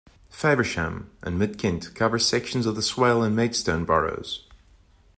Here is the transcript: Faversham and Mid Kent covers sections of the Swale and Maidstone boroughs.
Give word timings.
Faversham 0.31 1.11
and 1.21 1.37
Mid 1.37 1.59
Kent 1.59 1.93
covers 1.93 2.25
sections 2.25 2.65
of 2.65 2.75
the 2.75 2.81
Swale 2.81 3.21
and 3.21 3.35
Maidstone 3.35 3.85
boroughs. 3.85 4.47